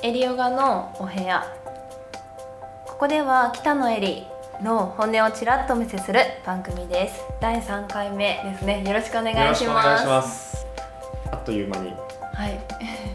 [0.00, 1.44] エリヨガのお部屋。
[2.86, 4.26] ここでは北野エリ
[4.62, 7.20] の本音をちらっとお見せする番組です。
[7.40, 8.84] 第3回目ですね。
[8.84, 10.66] よろしくお願いします。
[11.32, 11.94] あっという間に
[12.32, 12.60] はい、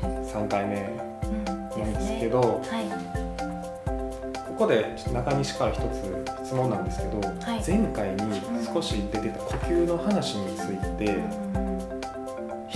[0.03, 0.75] 3回目
[1.23, 2.27] うん、なんですけね。
[2.27, 2.61] ど、はい。
[4.49, 7.63] ここで中西から一つ質問なんですけど、はい。
[7.65, 8.41] 前回に
[8.73, 11.15] 少し出てた呼吸の話について、
[11.55, 11.72] うん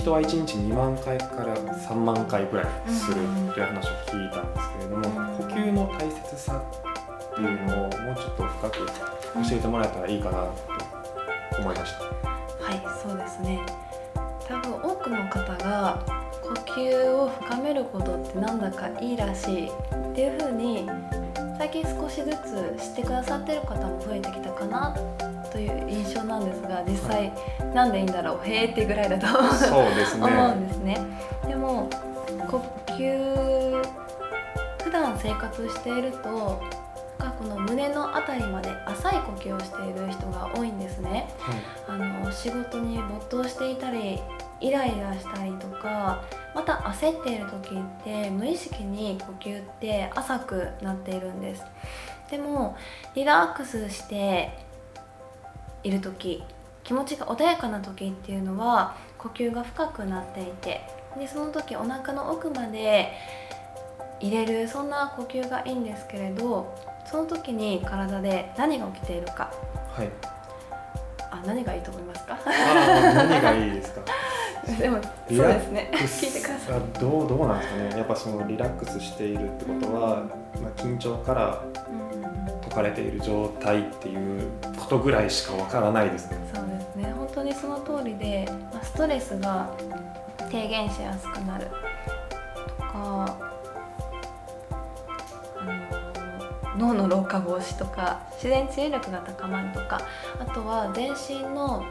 [0.08, 3.16] 人は1日2万回から3万回ぐらいする
[3.52, 6.62] という話を聞いたんですけれども、うん呼吸の大切さ
[7.32, 12.04] っていうのをもうちょっと深く教えてもらえたらいいかなと思いました。
[12.64, 13.60] はいそうですね
[14.46, 16.04] 多分多くの方が
[16.42, 19.70] 呼吸を深めることってなんだかいいらしいっ
[20.14, 20.88] ていう風に
[21.70, 24.96] 最近少しずつ知ってくださってる方も増えてきたかな
[25.52, 27.30] という印象なんですが実際
[27.74, 30.26] なんでいいんだろうへーってぐらいだとそうですね。
[30.26, 30.98] 思うんですね。
[31.46, 31.90] でも
[32.50, 33.82] 呼吸
[34.82, 36.62] 普段生活していると
[37.18, 41.28] かこの胸の辺りまで浅い呼吸をしている人が多いんですね。
[41.38, 41.56] はい。
[41.86, 44.22] あの仕事に没頭していたり
[44.60, 46.22] イライラしたりとか
[46.54, 51.62] また焦っている時って無意識に呼吸って浅くなっているんです
[52.30, 52.76] でも
[53.14, 54.50] リラックスして
[55.84, 56.42] いる時
[56.82, 60.80] 気持ちが穏やかな時っていうのは呼吸が深くなっていて
[61.18, 63.12] でその時お腹の奥まで
[64.20, 66.74] 入れるそんな呼吸がいいんですけれど
[67.06, 69.52] その時に体で何が起きているか
[69.96, 70.10] はい。
[71.30, 72.38] あ何がいいと思いますか？
[72.46, 74.00] 何がいいですか？
[74.76, 75.90] でもそうリラですね。
[75.92, 76.76] ックス聞いてください。
[76.76, 77.90] あどうどうなんですかね。
[77.96, 80.24] やっぱそのリラックスしているってことは、
[80.60, 81.62] まあ緊張から
[82.62, 86.38] 解かれている状態っていうことぐらいしかわからないですね。
[86.52, 87.12] そうですね。
[87.16, 89.70] 本当にその通りで、まあ、ストレスが
[90.50, 93.38] 低減しやすくなるとか
[95.58, 95.98] あの
[96.78, 100.00] 脳の老化防止とか自然治癒力が高まるとか
[100.38, 101.84] あとは全身の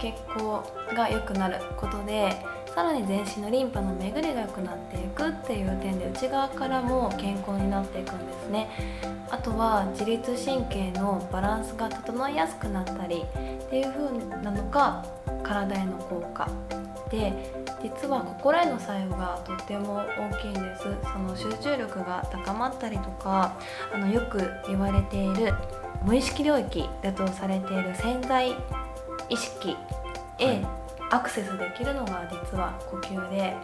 [0.00, 2.34] 血行が良くなることで
[2.74, 8.70] さらに全身のリンパの巡りが良くなっていくっていう点で内側からも健康になっていくんですね。
[9.28, 15.04] あとは自律神経のバランスが整いやすくなったりっていう風なのが
[15.42, 16.48] 体への効果。
[17.10, 17.32] で
[17.82, 20.82] 実は心への作用がとっても大きいんです。
[21.12, 23.56] その集中力が高まったりとか
[23.92, 25.52] あのよく言われている
[26.04, 28.54] 無意識領域だとされている潜在
[29.30, 29.76] 意識
[30.38, 30.66] へはい
[31.12, 33.56] アクセスできるのが実は呼吸で、はい。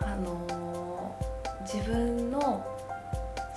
[0.00, 0.64] あのー
[1.64, 2.64] 自分の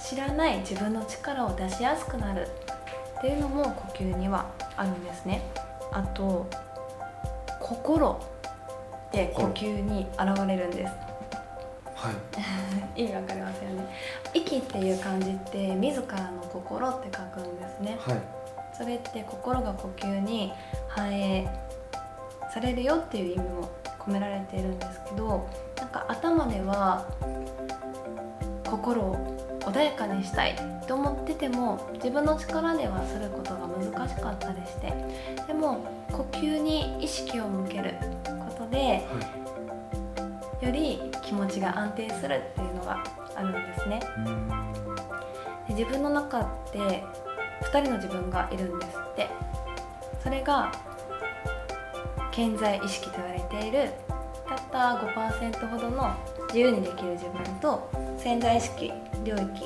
[0.01, 2.47] 知らない自分の力を出しやすくなる
[3.17, 5.41] っていうのも呼吸にはあるんですね。
[5.91, 6.49] あと
[7.59, 8.19] 心
[9.11, 10.93] で呼吸に現れるんです。
[11.95, 12.11] は
[12.95, 12.95] い。
[13.01, 13.85] 意味わかりますよね。
[14.33, 17.97] 息っていう漢字って自らの心って書くんですね。
[17.99, 18.36] はい。
[18.77, 20.53] それって心が呼吸に
[20.87, 21.47] 反映
[22.53, 27.05] されるよっていう意味も込められているんですけどなんか頭では
[28.65, 30.55] 心を穏やかにしたい
[30.87, 34.93] と思ってても自分の力ではすることが難しかったりして
[35.47, 37.95] でも呼吸に意識を向ける
[38.47, 39.05] ことで
[40.61, 43.03] より気持ちが安定するっていうのが
[43.35, 43.99] あるんですね。
[45.67, 47.03] で自分の中って
[47.61, 49.29] 2人の自分がいるんですって
[50.23, 50.71] それが
[52.31, 53.91] 健在意識と言われている
[54.47, 56.15] たった5%ほどの
[56.47, 58.91] 自由にできる自分と潜在意識
[59.23, 59.65] 領域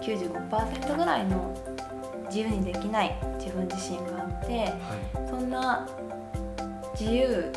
[0.00, 1.54] 95%ぐらいの
[2.26, 5.28] 自由にできない自分自身があってはい。
[5.28, 5.88] そんな
[6.98, 7.52] 自由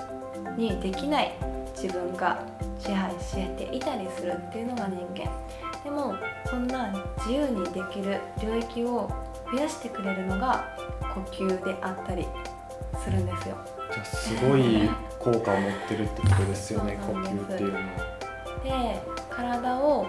[0.58, 1.34] にできない
[1.76, 2.46] 自分が
[2.80, 5.32] 支配していたりするっていうのが人間
[5.84, 6.16] でも
[6.46, 9.10] そんな自由にできる領域を
[9.54, 10.76] 増やしてくれるのが
[11.14, 12.26] 呼吸であったり
[13.04, 13.58] するんですよ
[13.94, 16.98] じゃあすごい効果を持ってるってことですよね。
[17.06, 17.84] 呼吸っていうのは。
[18.64, 20.08] で体を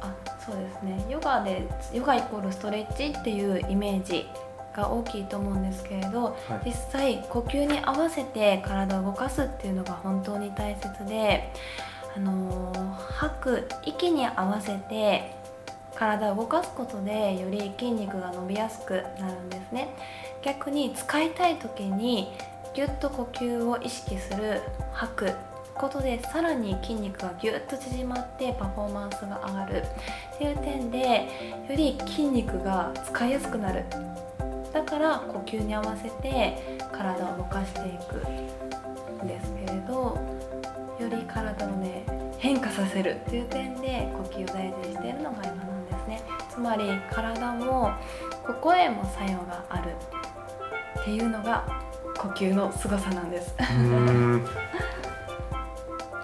[0.00, 4.28] あそうですねヨガでヨガイコールストレッチっていうイメージ
[4.74, 6.30] が大きいと思うんですけれどは
[6.64, 6.66] い。
[6.66, 11.52] 実際呼吸に合わせて体を動かすっていうのが本当に大切で、
[12.16, 12.90] あのー
[13.20, 15.39] 吐く息に合わせて
[16.00, 19.94] 体を動かすことでより筋肉が伸びやすくなるんですね。
[20.40, 22.32] 逆に使いたい時に
[22.72, 24.62] ぎゅっと呼吸を意識する
[24.92, 25.32] 吐く
[25.74, 29.82] ことでさらに筋肉がぎゅっと縮まってパフォーマンスが上がる。
[30.34, 31.28] っていう点で
[31.68, 33.84] より筋肉が使いやすくなる。
[34.72, 38.26] だから呼吸に合わせて体を動かしていく
[39.22, 40.16] んですけれど
[40.98, 42.06] より体をね
[42.38, 45.79] 変化させるっていう点で呼吸を大事にしているのが今なんです
[46.50, 47.92] つまり体も
[48.46, 49.90] ここへも作用がある
[51.00, 51.64] っていうのが
[52.18, 53.54] 呼吸の凄さなんです。
[53.78, 54.46] うん。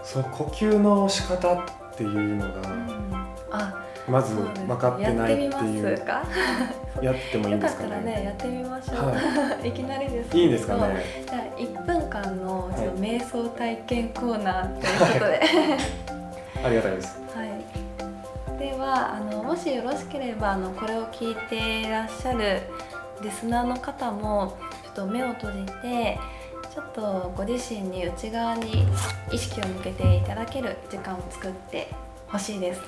[0.03, 1.65] そう呼吸の仕方っ
[1.97, 2.61] ていうのが、
[3.51, 6.23] あまず分かってないってやってみいうますか？
[7.03, 9.73] やってもいいよかったらねやってみましょう、、はい。
[9.73, 10.43] きなりですけど。
[10.43, 11.05] いいんですかね？
[11.29, 15.41] じゃあ1分間のちょ瞑想体験コーナーということで、
[16.65, 17.19] ありがたいです
[18.87, 22.63] はあのもしよろしければあのこれを聞いていらっしゃる
[23.21, 26.19] リスナーの方もちょっと目を閉じて
[26.73, 28.87] ちょっとご自身に内側に
[29.33, 31.89] 意識を向けていただける時間を作って
[32.29, 32.83] ほしいです。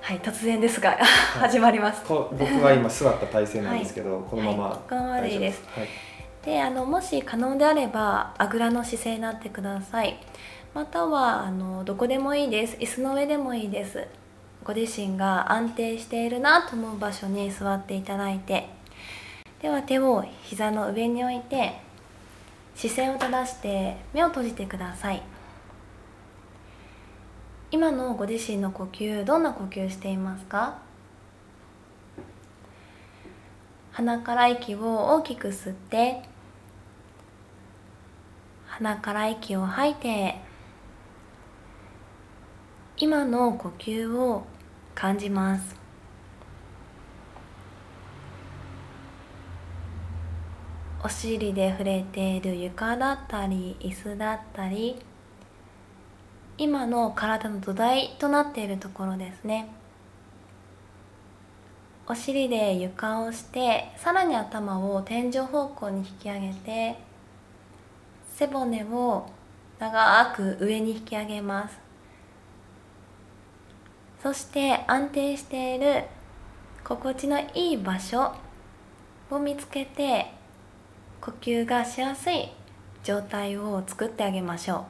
[0.00, 0.96] はい、突然ですが
[1.38, 2.02] 始まります。
[2.08, 5.88] 僕は今座った体勢なんですけど、このまま、はいこのままでいいですはい、
[6.44, 10.18] であのもし可能であればあぐらの姿勢になってください
[10.76, 12.76] またはあのどこでもいいです。
[12.76, 14.06] 椅子の上でもいいです。
[14.62, 18.68] ご自身が安定しているなと思う場所に座っていただいて。
[19.62, 21.80] では手を膝の上に置いて
[22.74, 25.22] 視線を正して目を閉じてください。
[27.70, 30.76] 今のご自身の呼吸どんな呼吸していますか？
[33.92, 36.22] 鼻から息を大きく吸って
[38.66, 40.44] 鼻から息を吐いて
[42.98, 44.46] 今の呼吸を
[44.94, 45.76] 感じます。
[51.04, 54.96] お尻で触れている床だったり椅子だったり
[56.56, 59.68] 今の体の土台となっているところですね。
[62.08, 66.96] お尻で床をしてさらに頭を天井方向に引き上げて
[68.26, 69.26] 背骨を
[69.78, 71.85] 長く上に引き上げます。
[74.26, 76.02] そして安定している
[76.82, 78.34] 心地のいい場所
[79.30, 80.32] を見つけて
[81.20, 82.48] 呼吸がしやすい
[83.04, 84.84] 状態を作ってあげましょ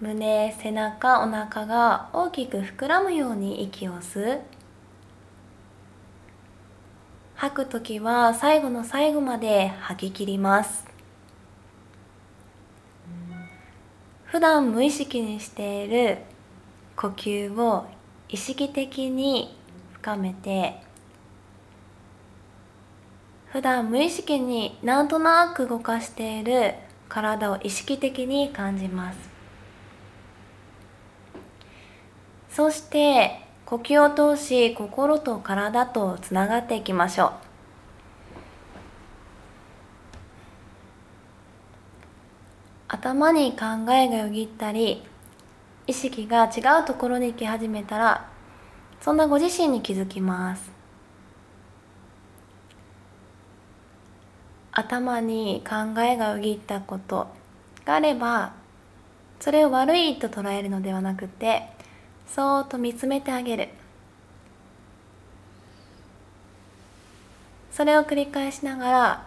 [0.00, 0.06] う。
[0.06, 4.40] 胸背中お腹が大きく膨らむように息を吸う。
[7.36, 10.85] 吐く時は最後の最後まで吐き切ります。
[14.36, 16.18] 普段無意識にしている
[16.94, 17.86] 呼吸を
[18.28, 19.56] 意識的に
[19.94, 20.74] 深めて
[23.46, 26.74] 普段無意識になんとなく動かしている
[27.08, 29.18] 体を意識的に感じます。
[32.50, 37.45] そして呼吸を通し心と体とつながっていきましょう。
[42.88, 45.02] 頭に考えがよぎったり
[45.88, 48.28] 意識が違うところに行き始めたら
[49.00, 50.70] そんなご自身に気づきます。
[54.72, 57.28] 頭に考えがよぎったこと
[57.86, 58.52] があれば
[59.40, 61.62] それを悪いと捉えるのではなくて
[62.26, 63.68] そーっと見つめてあげる。
[67.72, 69.26] それを繰り返しながら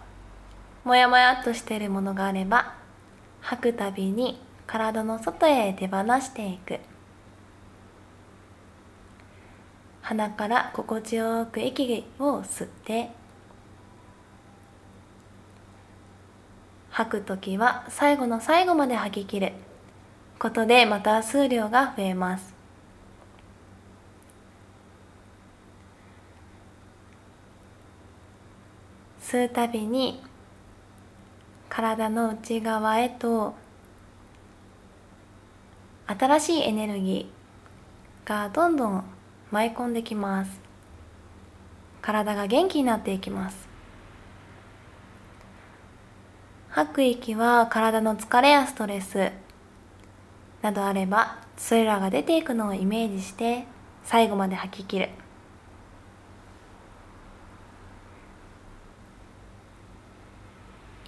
[0.84, 2.79] もやもやっとしているものがあれば
[3.40, 6.78] 吐くたびに体の外へ手放していく。
[10.02, 13.10] 鼻から心地よく息を吸って。
[16.90, 19.52] 吐く時は最後の最後まで吐き切る。
[20.38, 22.54] ことでまた数量が増えます。
[29.20, 30.20] 吸うたびに
[31.70, 33.54] 体の内側へと
[36.06, 39.04] 新しいエネルギーがどんどん
[39.52, 40.60] 舞い込んできます。
[42.02, 43.68] 体が元気になっていきます。
[46.70, 49.30] 吐く息は体の疲れやストレス
[50.62, 53.64] などあればそれらが出ていくのをイメージして
[54.02, 55.08] 最後まで吐き切る。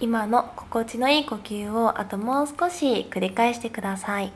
[0.03, 4.33] 今の心地のいい呼吸をあともう少し繰り返してください。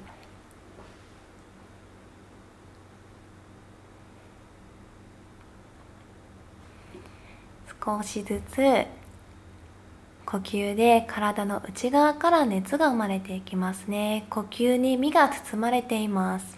[7.86, 8.86] 少しずつ
[10.26, 14.26] 呼吸で体の内側から熱が生まれていきますね。
[14.30, 16.57] 呼吸に身が包まれています。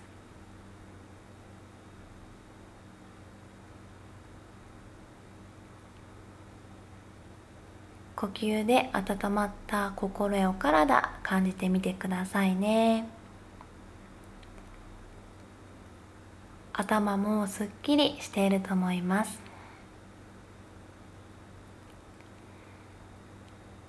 [8.20, 13.08] 呼吸で温まった心やお体感じてみてくださいね
[16.74, 19.40] 頭もすっきりしていると思います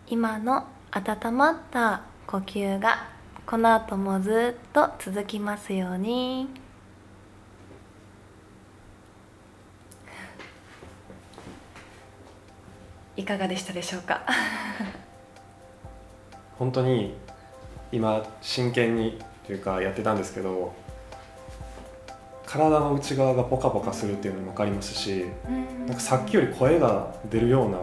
[0.07, 3.09] 今の温まった呼吸が
[3.47, 6.70] この後もずっと続きますように。
[13.21, 14.23] いかがでしたでしょうか？
[16.59, 17.15] 本当に
[17.93, 20.73] 今真剣にというかやってたんですけど
[22.47, 25.27] 体の内側がポカポカするっていうのも分かりますし
[25.87, 27.79] なんかさっきより声が出るような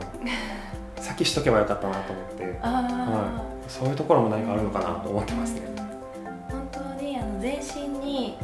[1.01, 5.61] 先しとけばよかったなと思って、 はい、そういうところも何かあるのかなと思ってますね。
[6.49, 8.37] 本当にあの全身に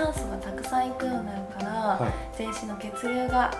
[0.00, 3.50] 酸素がたくさんいくようになるから、はい、全身の血流が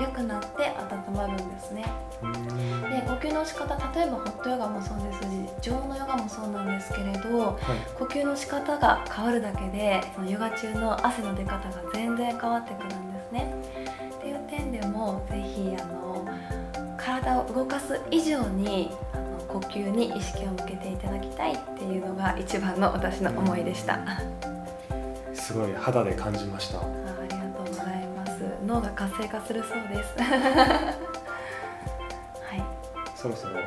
[0.00, 0.72] 良くなって
[1.08, 1.84] 温まるんですね。
[2.20, 5.26] で呼吸の仕方例えばホットヨガもそうですし
[5.60, 7.56] 常温のヨガもそうなんですけれど、はい、
[7.98, 13.54] 呼吸の仕方が変わるだけでそのヨガ中の汗の出方が全然変わってくるんですね。
[14.16, 16.26] っていう点でもぜひあの
[16.96, 18.90] 体を動かす以上に
[19.46, 24.00] 呼吸に意識を向けていただきたいっていうのが一番の私の思いでした。
[25.44, 26.78] すごい肌で感じました。
[26.78, 26.82] あ
[27.22, 27.86] りがとうござい
[28.16, 28.32] ます。
[28.66, 30.14] 脳が活性化するそうです。
[33.14, 33.54] そろそろ。
[33.56, 33.60] は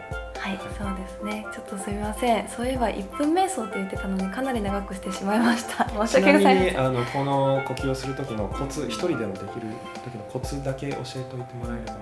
[0.53, 1.46] いそうですね。
[1.51, 2.48] ちょっとすみません。
[2.48, 5.88] そういえば1分瞑想って言ってたのにかなり長くしてしまいました。
[6.05, 6.79] 申し訳ございません。
[6.79, 9.67] あのこの呼吸をする時のコツ一人でもできる
[10.03, 11.93] 時のコツだけ教えておいてもらえれば。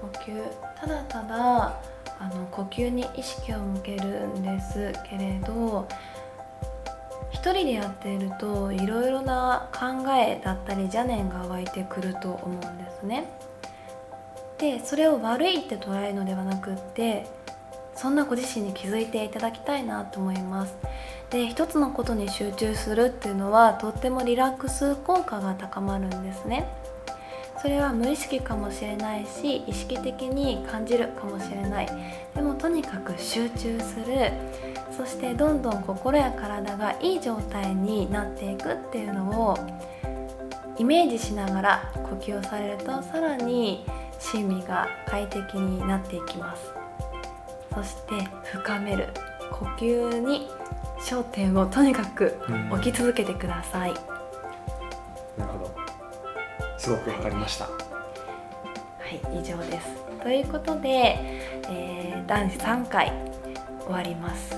[0.00, 0.42] 呼吸。
[0.80, 1.72] ただただ
[2.20, 5.86] あの呼吸に意識を向けるんですけれど
[7.30, 13.30] 一人でやっているといろいろな考えだったり邪念が湧いてくると思うんですね。
[14.58, 17.26] でそれを悪いって捉えるのではなくって
[17.94, 20.76] そんなご自身に気づいていただきたいなと思います。
[21.30, 26.66] で一つのことに集中するっていうのはとってもリラックス効果が高まるんですね。
[27.60, 31.88] それは無意識かもしれないし意識的に感じるかもしれない。
[32.34, 34.32] でもとにかく集中する。
[34.98, 39.56] そしてどんどん心や体がいい状態になっていくっていうのを
[40.76, 43.86] イメージしながら呼吸をされるとさらに
[44.18, 46.72] 心身が快適になっていきます。
[47.72, 49.06] そして深める。
[49.52, 50.48] 呼吸に
[51.00, 52.36] 焦点をとにかく
[52.70, 53.94] 置き続けてください、
[55.36, 55.74] なるほど。
[56.76, 57.64] すごくわかりました。
[57.64, 57.70] は
[59.10, 59.88] い以上です。
[60.22, 60.88] ということで、
[61.68, 63.12] えー、男子3回
[63.88, 64.54] 終わります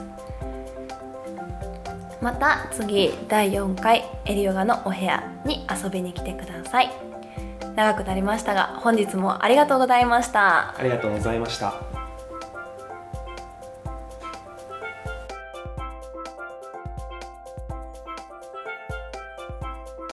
[2.20, 6.90] また次第4回エリヨガのお部屋に遊びに来てください。
[7.76, 10.76] 長くなりましたが本日もありがとうございました。
[10.76, 11.89] ありがとうございました。